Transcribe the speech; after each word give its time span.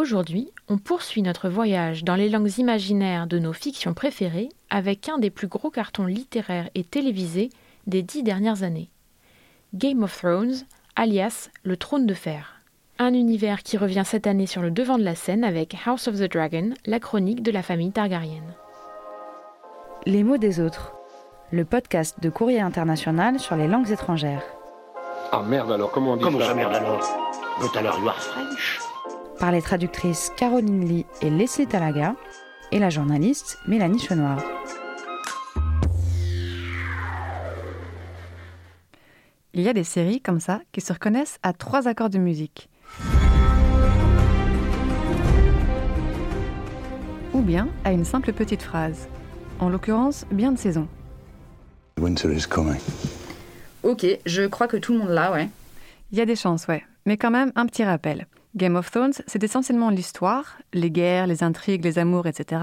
Aujourd'hui, 0.00 0.50
on 0.68 0.78
poursuit 0.78 1.20
notre 1.20 1.50
voyage 1.50 2.04
dans 2.04 2.14
les 2.14 2.30
langues 2.30 2.56
imaginaires 2.56 3.26
de 3.26 3.38
nos 3.38 3.52
fictions 3.52 3.92
préférées 3.92 4.48
avec 4.70 5.10
un 5.10 5.18
des 5.18 5.28
plus 5.28 5.46
gros 5.46 5.68
cartons 5.68 6.06
littéraires 6.06 6.70
et 6.74 6.84
télévisés 6.84 7.50
des 7.86 8.00
dix 8.00 8.22
dernières 8.22 8.62
années. 8.62 8.88
Game 9.74 10.02
of 10.02 10.16
Thrones, 10.16 10.54
alias 10.96 11.50
Le 11.64 11.76
Trône 11.76 12.06
de 12.06 12.14
Fer. 12.14 12.62
Un 12.98 13.12
univers 13.12 13.62
qui 13.62 13.76
revient 13.76 14.04
cette 14.06 14.26
année 14.26 14.46
sur 14.46 14.62
le 14.62 14.70
devant 14.70 14.96
de 14.96 15.04
la 15.04 15.14
scène 15.14 15.44
avec 15.44 15.76
House 15.84 16.08
of 16.08 16.14
the 16.14 16.32
Dragon, 16.32 16.70
la 16.86 16.98
chronique 16.98 17.42
de 17.42 17.50
la 17.50 17.62
famille 17.62 17.92
Targaryen. 17.92 18.44
Les 20.06 20.24
mots 20.24 20.38
des 20.38 20.60
autres. 20.60 20.94
Le 21.50 21.66
podcast 21.66 22.16
de 22.22 22.30
Courrier 22.30 22.62
International 22.62 23.38
sur 23.38 23.54
les 23.54 23.68
langues 23.68 23.90
étrangères. 23.90 24.44
Ah 25.30 25.42
merde 25.46 25.70
alors, 25.72 25.90
comment 25.90 26.12
on 26.12 26.16
dit 26.16 26.24
Comment 26.24 26.40
ça? 26.40 26.46
ça 26.46 26.54
merde 26.54 26.74
alors? 26.74 27.00
But 27.60 27.76
alors 27.76 27.98
you 27.98 28.08
are 28.08 28.18
French 28.18 28.89
Par 29.40 29.52
les 29.52 29.62
traductrices 29.62 30.30
Caroline 30.36 30.86
Lee 30.86 31.06
et 31.22 31.30
Leslie 31.30 31.66
Talaga 31.66 32.14
et 32.72 32.78
la 32.78 32.90
journaliste 32.90 33.58
Mélanie 33.66 33.98
Chenoir. 33.98 34.38
Il 39.54 39.62
y 39.62 39.68
a 39.70 39.72
des 39.72 39.82
séries 39.82 40.20
comme 40.20 40.40
ça 40.40 40.60
qui 40.72 40.82
se 40.82 40.92
reconnaissent 40.92 41.38
à 41.42 41.54
trois 41.54 41.88
accords 41.88 42.10
de 42.10 42.18
musique. 42.18 42.68
Ou 47.32 47.40
bien 47.40 47.68
à 47.84 47.92
une 47.92 48.04
simple 48.04 48.34
petite 48.34 48.62
phrase. 48.62 49.08
En 49.58 49.70
l'occurrence, 49.70 50.26
bien 50.30 50.52
de 50.52 50.58
saison. 50.58 50.86
Winter 51.98 52.30
is 52.30 52.46
coming. 52.46 52.78
Ok, 53.84 54.06
je 54.26 54.46
crois 54.46 54.68
que 54.68 54.76
tout 54.76 54.92
le 54.92 54.98
monde 54.98 55.08
l'a, 55.08 55.32
ouais. 55.32 55.48
Il 56.12 56.18
y 56.18 56.20
a 56.20 56.26
des 56.26 56.36
chances, 56.36 56.66
ouais. 56.66 56.84
Mais 57.06 57.16
quand 57.16 57.30
même, 57.30 57.52
un 57.56 57.64
petit 57.64 57.84
rappel. 57.84 58.26
Game 58.56 58.74
of 58.74 58.90
Thrones, 58.90 59.12
c'est 59.26 59.44
essentiellement 59.44 59.90
l'histoire, 59.90 60.58
les 60.72 60.90
guerres, 60.90 61.28
les 61.28 61.44
intrigues, 61.44 61.84
les 61.84 62.00
amours, 62.00 62.26
etc., 62.26 62.62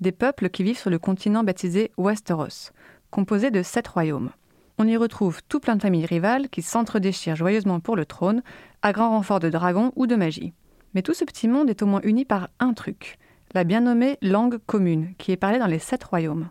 des 0.00 0.10
peuples 0.10 0.50
qui 0.50 0.64
vivent 0.64 0.78
sur 0.78 0.90
le 0.90 0.98
continent 0.98 1.44
baptisé 1.44 1.92
Westeros, 1.96 2.72
composé 3.10 3.52
de 3.52 3.62
sept 3.62 3.86
royaumes. 3.86 4.30
On 4.78 4.88
y 4.88 4.96
retrouve 4.96 5.40
tout 5.48 5.60
plein 5.60 5.76
de 5.76 5.82
familles 5.82 6.06
rivales 6.06 6.48
qui 6.48 6.62
s'entre-déchirent 6.62 7.36
joyeusement 7.36 7.78
pour 7.78 7.94
le 7.94 8.06
trône, 8.06 8.42
à 8.82 8.92
grand 8.92 9.10
renfort 9.10 9.38
de 9.38 9.50
dragons 9.50 9.92
ou 9.94 10.08
de 10.08 10.16
magie. 10.16 10.52
Mais 10.94 11.02
tout 11.02 11.14
ce 11.14 11.24
petit 11.24 11.46
monde 11.46 11.70
est 11.70 11.82
au 11.82 11.86
moins 11.86 12.00
uni 12.02 12.24
par 12.24 12.48
un 12.58 12.72
truc, 12.72 13.16
la 13.54 13.62
bien 13.62 13.82
nommée 13.82 14.18
langue 14.22 14.58
commune, 14.66 15.14
qui 15.18 15.30
est 15.30 15.36
parlée 15.36 15.58
dans 15.60 15.66
les 15.66 15.78
sept 15.78 16.02
royaumes. 16.02 16.48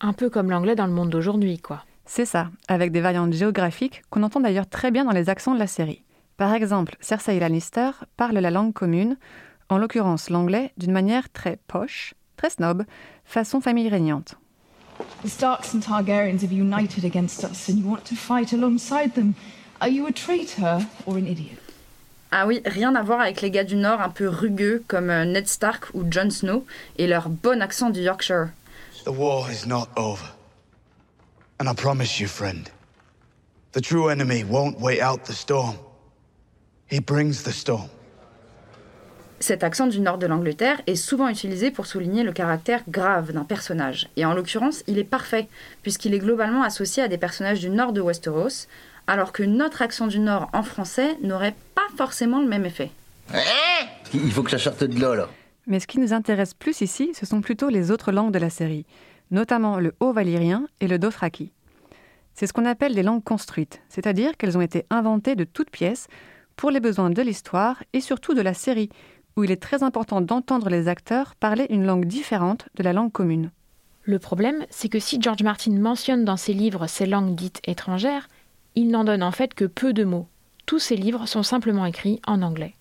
Un 0.00 0.12
peu 0.12 0.30
comme 0.30 0.50
l'anglais 0.50 0.76
dans 0.76 0.86
le 0.86 0.92
monde 0.92 1.10
d'aujourd'hui, 1.10 1.58
quoi. 1.58 1.84
C'est 2.04 2.26
ça, 2.26 2.50
avec 2.68 2.92
des 2.92 3.00
variantes 3.00 3.32
géographiques 3.32 4.02
qu'on 4.10 4.22
entend 4.22 4.40
d'ailleurs 4.40 4.68
très 4.68 4.92
bien 4.92 5.04
dans 5.04 5.12
les 5.12 5.28
accents 5.28 5.54
de 5.54 5.58
la 5.58 5.66
série. 5.66 6.04
Par 6.36 6.54
exemple, 6.54 6.96
Cersei 7.00 7.38
Lannister 7.38 7.90
parle 8.16 8.38
la 8.38 8.50
langue 8.50 8.72
commune, 8.72 9.16
en 9.68 9.78
l'occurrence 9.78 10.30
l'anglais, 10.30 10.72
d'une 10.76 10.92
manière 10.92 11.30
très 11.30 11.58
poche, 11.66 12.14
très 12.36 12.50
snob, 12.50 12.84
façon 13.24 13.60
famille 13.60 13.88
régnante. 13.88 14.34
The 15.24 15.28
Starks 15.28 15.74
and 15.74 15.80
Targaryens 15.80 16.42
have 16.42 16.52
united 16.52 17.04
against 17.04 17.44
us, 17.44 17.68
and 17.68 17.78
you 17.78 17.88
want 17.88 18.04
to 18.04 18.14
fight 18.14 18.52
alongside 18.52 19.14
them. 19.14 19.34
Are 19.80 19.88
you 19.88 20.06
a 20.06 20.12
traitor 20.12 20.80
or 21.06 21.16
an 21.16 21.26
idiot? 21.26 21.58
Ah 22.30 22.46
oui, 22.46 22.62
rien 22.64 22.94
à 22.94 23.02
voir 23.02 23.20
avec 23.20 23.40
les 23.42 23.50
gars 23.50 23.64
du 23.64 23.76
Nord 23.76 24.00
un 24.00 24.08
peu 24.08 24.28
rugueux 24.28 24.82
comme 24.88 25.10
euh, 25.10 25.24
Ned 25.24 25.48
Stark 25.48 25.90
ou 25.92 26.04
Jon 26.10 26.30
Snow 26.30 26.64
et 26.96 27.06
leur 27.06 27.28
bon 27.28 27.60
accent 27.60 27.90
du 27.90 28.00
Yorkshire. 28.00 28.48
The 29.04 29.10
war 29.10 29.50
is 29.50 29.66
not 29.66 29.88
over. 29.96 30.24
And 31.60 31.68
I 31.68 31.74
promise 31.74 32.20
you, 32.20 32.28
friend, 32.28 32.70
the 33.72 33.80
true 33.80 34.08
enemy 34.08 34.44
won't 34.44 34.80
wait 34.80 35.00
out 35.02 35.24
the 35.24 35.34
storm. 35.34 35.76
He 36.92 37.00
brings 37.00 37.42
the 37.44 37.50
storm. 37.50 37.88
Cet 39.40 39.64
accent 39.64 39.86
du 39.86 39.98
nord 40.00 40.18
de 40.18 40.26
l'Angleterre 40.26 40.82
est 40.86 40.94
souvent 40.94 41.28
utilisé 41.28 41.70
pour 41.70 41.86
souligner 41.86 42.22
le 42.22 42.32
caractère 42.32 42.82
grave 42.86 43.32
d'un 43.32 43.44
personnage. 43.44 44.10
Et 44.18 44.26
en 44.26 44.34
l'occurrence, 44.34 44.84
il 44.86 44.98
est 44.98 45.04
parfait, 45.04 45.48
puisqu'il 45.82 46.12
est 46.12 46.18
globalement 46.18 46.62
associé 46.62 47.02
à 47.02 47.08
des 47.08 47.16
personnages 47.16 47.60
du 47.60 47.70
nord 47.70 47.94
de 47.94 48.02
Westeros, 48.02 48.68
alors 49.06 49.32
que 49.32 49.42
notre 49.42 49.80
accent 49.80 50.06
du 50.06 50.18
nord 50.18 50.50
en 50.52 50.62
français 50.62 51.16
n'aurait 51.22 51.54
pas 51.74 51.80
forcément 51.96 52.42
le 52.42 52.46
même 52.46 52.66
effet. 52.66 52.90
Il 54.12 54.30
faut 54.30 54.42
que 54.42 54.50
ça 54.50 54.58
sorte 54.58 54.84
de 54.84 55.00
là, 55.00 55.14
là. 55.14 55.28
Mais 55.66 55.80
ce 55.80 55.86
qui 55.86 55.98
nous 55.98 56.12
intéresse 56.12 56.52
plus 56.52 56.82
ici, 56.82 57.12
ce 57.18 57.24
sont 57.24 57.40
plutôt 57.40 57.70
les 57.70 57.90
autres 57.90 58.12
langues 58.12 58.34
de 58.34 58.38
la 58.38 58.50
série, 58.50 58.84
notamment 59.30 59.78
le 59.78 59.94
haut 60.00 60.12
valyrien 60.12 60.66
et 60.82 60.88
le 60.88 60.98
dothraki. 60.98 61.52
C'est 62.34 62.46
ce 62.46 62.52
qu'on 62.52 62.66
appelle 62.66 62.94
des 62.94 63.02
langues 63.02 63.24
construites, 63.24 63.80
c'est-à-dire 63.88 64.36
qu'elles 64.36 64.58
ont 64.58 64.62
été 64.62 64.84
inventées 64.90 65.36
de 65.36 65.44
toutes 65.44 65.70
pièces 65.70 66.08
pour 66.56 66.70
les 66.70 66.80
besoins 66.80 67.10
de 67.10 67.22
l'histoire 67.22 67.82
et 67.92 68.00
surtout 68.00 68.34
de 68.34 68.40
la 68.40 68.54
série, 68.54 68.88
où 69.36 69.44
il 69.44 69.50
est 69.50 69.62
très 69.62 69.82
important 69.82 70.20
d'entendre 70.20 70.68
les 70.68 70.88
acteurs 70.88 71.34
parler 71.36 71.66
une 71.70 71.84
langue 71.86 72.04
différente 72.04 72.68
de 72.76 72.82
la 72.82 72.92
langue 72.92 73.12
commune. 73.12 73.50
Le 74.04 74.18
problème, 74.18 74.64
c'est 74.70 74.88
que 74.88 74.98
si 74.98 75.20
George 75.20 75.42
Martin 75.42 75.78
mentionne 75.78 76.24
dans 76.24 76.36
ses 76.36 76.52
livres 76.52 76.86
ces 76.86 77.06
langues 77.06 77.34
dites 77.34 77.60
étrangères, 77.64 78.28
il 78.74 78.88
n'en 78.88 79.04
donne 79.04 79.22
en 79.22 79.30
fait 79.32 79.54
que 79.54 79.64
peu 79.64 79.92
de 79.92 80.04
mots. 80.04 80.28
Tous 80.66 80.78
ses 80.78 80.96
livres 80.96 81.26
sont 81.26 81.42
simplement 81.42 81.86
écrits 81.86 82.20
en 82.26 82.42
anglais. 82.42 82.74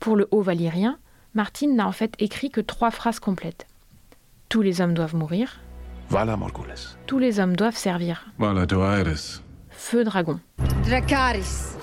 Pour 0.00 0.16
le 0.16 0.28
haut 0.30 0.42
valyrien, 0.42 0.98
Martin 1.34 1.68
n'a 1.74 1.86
en 1.86 1.92
fait 1.92 2.14
écrit 2.18 2.50
que 2.50 2.60
trois 2.60 2.90
phrases 2.90 3.20
complètes. 3.20 3.66
Tous 4.48 4.62
les 4.62 4.80
hommes 4.80 4.94
doivent 4.94 5.16
mourir, 5.16 5.60
Vala 6.08 6.36
Morgulis. 6.36 6.96
tous 7.06 7.18
les 7.18 7.40
hommes 7.40 7.56
doivent 7.56 7.76
servir. 7.76 8.26
Vala 8.38 8.64
Doaeris. 8.64 9.40
Feu 9.70 10.04
dragon. 10.04 10.40
Dracaris. 10.84 11.75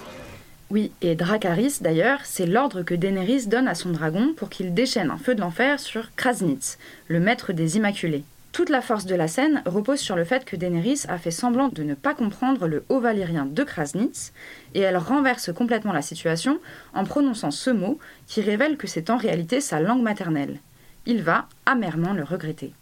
Oui, 0.73 0.91
et 1.03 1.13
Dracarys 1.13 1.81
d'ailleurs, 1.81 2.21
c'est 2.23 2.47
l'ordre 2.47 2.81
que 2.81 2.95
Daenerys 2.95 3.45
donne 3.45 3.67
à 3.67 3.75
son 3.75 3.91
dragon 3.91 4.33
pour 4.35 4.49
qu'il 4.49 4.73
déchaîne 4.73 5.11
un 5.11 5.19
feu 5.19 5.35
de 5.35 5.41
l'enfer 5.41 5.79
sur 5.79 6.15
Krasnitz, 6.15 6.79
le 7.07 7.19
maître 7.19 7.53
des 7.53 7.77
Immaculés. 7.77 8.23
Toute 8.53 8.71
la 8.71 8.81
force 8.81 9.05
de 9.05 9.13
la 9.13 9.27
scène 9.27 9.61
repose 9.67 9.99
sur 9.99 10.15
le 10.15 10.23
fait 10.23 10.45
que 10.45 10.55
Daenerys 10.55 11.03
a 11.09 11.19
fait 11.19 11.29
semblant 11.29 11.67
de 11.67 11.83
ne 11.83 11.93
pas 11.93 12.15
comprendre 12.15 12.67
le 12.67 12.85
haut 12.89 12.99
valyrien 12.99 13.45
de 13.45 13.63
Krasnitz, 13.63 14.33
et 14.73 14.79
elle 14.79 14.97
renverse 14.97 15.53
complètement 15.53 15.93
la 15.93 16.01
situation 16.01 16.57
en 16.95 17.03
prononçant 17.03 17.51
ce 17.51 17.69
mot 17.69 17.99
qui 18.25 18.41
révèle 18.41 18.75
que 18.75 18.87
c'est 18.87 19.11
en 19.11 19.17
réalité 19.17 19.61
sa 19.61 19.79
langue 19.79 20.01
maternelle. 20.01 20.57
Il 21.05 21.21
va 21.21 21.47
amèrement 21.67 22.13
le 22.13 22.23
regretter. 22.23 22.73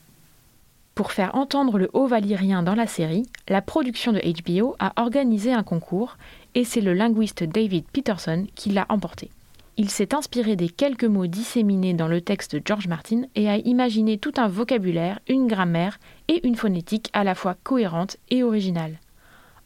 Pour 0.96 1.12
faire 1.14 1.36
entendre 1.36 1.78
le 1.78 1.90
haut 1.94 2.08
valyrien 2.08 2.64
dans 2.64 2.76
la 2.76 2.88
série, 2.88 3.26
la 3.48 3.62
production 3.62 4.12
de 4.12 4.20
HBO 4.20 4.76
a 4.80 4.94
organisé 5.02 5.54
un 5.54 5.64
concours 5.64 6.18
et 6.54 6.66
c'est 6.66 6.82
le 6.82 6.94
linguiste 6.94 7.44
David 7.44 7.86
Peterson 7.92 8.46
qui 8.56 8.72
l'a 8.72 8.86
emporté. 8.90 9.32
Il 9.78 9.90
s'est 9.90 10.14
inspiré 10.14 10.58
des 10.58 10.68
quelques 10.68 11.06
mots 11.06 11.28
disséminés 11.28 11.94
dans 11.94 12.10
le 12.10 12.20
texte 12.20 12.56
de 12.56 12.62
George 12.64 12.88
Martin 12.88 13.24
et 13.36 13.50
a 13.50 13.58
imaginé 13.58 14.18
tout 14.18 14.34
un 14.36 14.50
vocabulaire, 14.50 15.20
une 15.30 15.48
grammaire 15.48 15.98
et 16.28 16.46
une 16.46 16.58
phonétique 16.58 17.10
à 17.14 17.24
la 17.24 17.36
fois 17.36 17.56
cohérente 17.64 18.18
et 18.30 18.44
originale. 18.44 19.00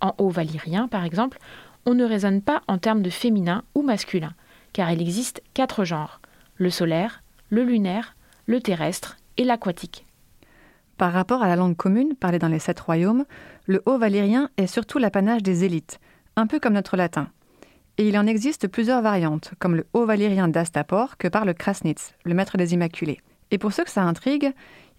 En 0.02 0.14
haut 0.20 0.30
valyrien, 0.30 0.88
par 0.88 1.04
exemple, 1.06 1.40
on 1.88 1.96
ne 1.96 2.06
raisonne 2.06 2.42
pas 2.42 2.62
en 2.68 2.78
termes 2.78 3.02
de 3.02 3.10
féminin 3.10 3.64
ou 3.74 3.82
masculin, 3.82 4.34
car 4.74 4.92
il 4.92 5.02
existe 5.02 5.42
quatre 5.54 5.86
genres 5.86 6.22
le 6.58 6.70
solaire, 6.70 7.22
le 7.50 7.64
lunaire, 7.64 8.16
le 8.46 8.62
terrestre 8.62 9.18
et 9.38 9.44
l'aquatique. 9.44 10.05
Par 10.98 11.12
rapport 11.12 11.44
à 11.44 11.48
la 11.48 11.58
langue 11.58 11.76
commune 11.76 12.16
parlée 12.16 12.40
dans 12.40 12.48
les 12.48 12.60
sept 12.60 12.80
royaumes, 12.80 13.26
le 13.66 13.82
haut 13.86 13.98
valyrien 13.98 14.50
est 14.56 14.68
surtout 14.68 14.98
l'apanage 14.98 15.44
des 15.44 15.66
élites, 15.66 16.00
un 16.38 16.48
peu 16.48 16.60
comme 16.60 16.74
notre 16.74 16.96
latin. 16.96 17.28
Et 17.98 18.08
il 18.08 18.18
en 18.18 18.28
existe 18.28 18.68
plusieurs 18.68 19.02
variantes, 19.02 19.52
comme 19.60 19.76
le 19.76 19.86
haut 19.94 20.06
valyrien 20.06 20.48
d'Astapor 20.48 21.18
que 21.18 21.28
parle 21.28 21.54
Krasnitz, 21.54 22.14
le 22.24 22.34
maître 22.34 22.58
des 22.58 22.74
Immaculés. 22.74 23.20
Et 23.52 23.58
pour 23.58 23.74
ceux 23.74 23.84
que 23.84 23.92
ça 23.92 24.04
intrigue, 24.04 24.54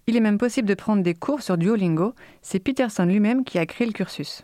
il 0.05 0.15
est 0.15 0.21
même 0.21 0.37
possible 0.37 0.67
de 0.67 0.73
prendre 0.73 1.03
des 1.03 1.15
cours 1.15 1.41
sur 1.41 1.57
Duolingo, 1.57 2.13
c'est 2.41 2.59
Peterson 2.59 3.05
lui-même 3.05 3.43
qui 3.43 3.57
a 3.57 3.65
créé 3.65 3.87
le 3.87 3.93
cursus. 3.93 4.43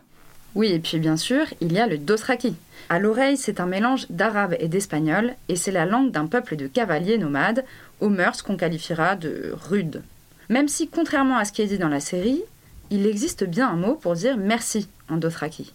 Oui, 0.56 0.72
et 0.72 0.78
puis 0.78 0.98
bien 0.98 1.16
sûr, 1.16 1.46
il 1.60 1.72
y 1.72 1.78
a 1.78 1.86
le 1.86 1.98
dothraki. 1.98 2.54
À 2.88 2.98
l'oreille, 2.98 3.36
c'est 3.36 3.60
un 3.60 3.66
mélange 3.66 4.06
d'arabe 4.10 4.56
et 4.60 4.68
d'espagnol, 4.68 5.34
et 5.48 5.56
c'est 5.56 5.72
la 5.72 5.86
langue 5.86 6.10
d'un 6.10 6.26
peuple 6.26 6.56
de 6.56 6.66
cavaliers 6.66 7.18
nomades, 7.18 7.64
aux 8.00 8.08
mœurs 8.08 8.42
qu'on 8.42 8.56
qualifiera 8.56 9.16
de 9.16 9.52
rudes. 9.68 10.02
Même 10.48 10.68
si, 10.68 10.88
contrairement 10.88 11.36
à 11.36 11.44
ce 11.44 11.52
qui 11.52 11.62
est 11.62 11.66
dit 11.66 11.78
dans 11.78 11.88
la 11.88 12.00
série, 12.00 12.42
il 12.90 13.06
existe 13.06 13.44
bien 13.44 13.68
un 13.68 13.76
mot 13.76 13.94
pour 13.94 14.14
dire 14.14 14.36
merci 14.36 14.88
en 15.08 15.16
dothraki. 15.16 15.72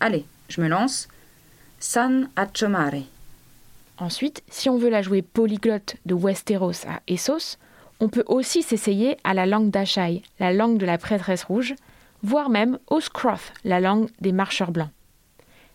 Allez, 0.00 0.24
je 0.48 0.60
me 0.60 0.68
lance. 0.68 1.08
San 1.80 2.28
achomare. 2.36 3.04
Ensuite, 3.98 4.42
si 4.48 4.68
on 4.68 4.78
veut 4.78 4.90
la 4.90 5.02
jouer 5.02 5.22
polyglotte 5.22 5.96
de 6.06 6.14
Westeros 6.14 6.86
à 6.86 7.00
Essos, 7.08 7.58
on 8.00 8.08
peut 8.08 8.24
aussi 8.26 8.62
s'essayer 8.62 9.16
à 9.24 9.34
la 9.34 9.46
langue 9.46 9.70
d'Ashai, 9.70 10.22
la 10.38 10.52
langue 10.52 10.78
de 10.78 10.86
la 10.86 10.98
prêtresse 10.98 11.42
rouge, 11.42 11.74
voire 12.22 12.48
même 12.48 12.78
au 12.88 13.00
Scroth, 13.00 13.52
la 13.64 13.80
langue 13.80 14.08
des 14.20 14.32
marcheurs 14.32 14.70
blancs. 14.70 14.90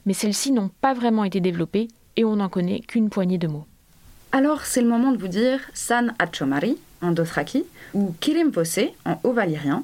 Mais 0.06 0.14
celles-ci 0.14 0.52
n'ont 0.52 0.72
pas 0.82 0.94
vraiment 0.94 1.26
été 1.26 1.42
développées 1.42 1.90
et 2.16 2.24
on 2.24 2.38
n'en 2.38 2.50
connaît 2.50 2.80
qu'une 2.80 3.10
poignée 3.10 3.38
de 3.38 3.48
mots. 3.48 3.66
Alors, 4.32 4.62
c'est 4.64 4.82
le 4.82 4.88
moment 4.88 5.12
de 5.12 5.18
vous 5.18 5.28
dire 5.28 5.60
San 5.74 6.14
achomari 6.18 6.78
en 7.04 7.12
dothraki 7.12 7.66
ou 7.94 8.16
Kirim 8.20 8.50
Vose 8.50 8.80
en 9.06 9.20
haut 9.24 9.34
valyrien. 9.34 9.84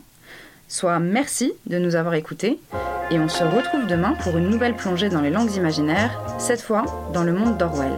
Soit 0.68 1.00
merci 1.00 1.52
de 1.66 1.80
nous 1.80 1.96
avoir 1.96 2.14
écoutés 2.14 2.60
et 3.12 3.20
on 3.20 3.28
se 3.28 3.44
retrouve 3.44 3.88
demain 3.88 4.14
pour 4.22 4.38
une 4.38 4.50
nouvelle 4.50 4.76
plongée 4.76 5.10
dans 5.10 5.22
les 5.22 5.32
langues 5.32 5.56
imaginaires, 5.56 6.20
cette 6.38 6.62
fois 6.62 7.10
dans 7.14 7.24
le 7.24 7.34
monde 7.34 7.58
d'Orwell. 7.58 7.98